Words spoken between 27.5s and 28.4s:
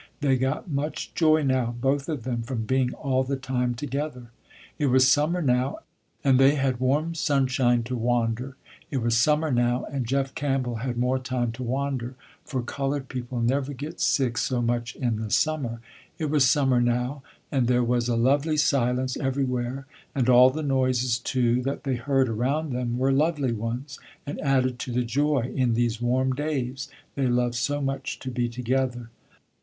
so much to